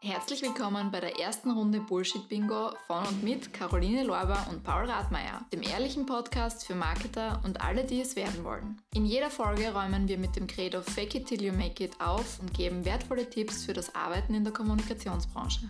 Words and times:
Herzlich 0.00 0.42
willkommen 0.42 0.92
bei 0.92 1.00
der 1.00 1.18
ersten 1.18 1.50
Runde 1.50 1.80
Bullshit 1.80 2.28
Bingo 2.28 2.70
von 2.86 3.04
und 3.04 3.24
mit 3.24 3.52
Caroline 3.52 4.04
Lorber 4.04 4.46
und 4.48 4.62
Paul 4.62 4.88
Radmeier, 4.88 5.44
dem 5.52 5.60
ehrlichen 5.60 6.06
Podcast 6.06 6.64
für 6.64 6.76
Marketer 6.76 7.42
und 7.44 7.60
alle, 7.60 7.84
die 7.84 8.00
es 8.00 8.14
werden 8.14 8.44
wollen. 8.44 8.80
In 8.94 9.06
jeder 9.06 9.28
Folge 9.28 9.72
räumen 9.74 10.06
wir 10.06 10.16
mit 10.16 10.36
dem 10.36 10.46
Credo 10.46 10.82
Fake 10.82 11.16
it 11.16 11.26
till 11.26 11.42
you 11.42 11.52
make 11.52 11.82
it 11.82 12.00
auf 12.00 12.38
und 12.38 12.54
geben 12.54 12.84
wertvolle 12.84 13.28
Tipps 13.28 13.64
für 13.64 13.72
das 13.72 13.92
Arbeiten 13.96 14.34
in 14.34 14.44
der 14.44 14.52
Kommunikationsbranche. 14.52 15.68